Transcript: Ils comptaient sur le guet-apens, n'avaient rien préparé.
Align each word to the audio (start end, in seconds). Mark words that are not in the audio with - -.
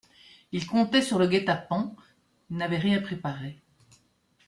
Ils 0.51 0.65
comptaient 0.65 1.03
sur 1.03 1.19
le 1.19 1.27
guet-apens, 1.27 1.95
n'avaient 2.49 2.79
rien 2.79 2.99
préparé. 3.03 3.61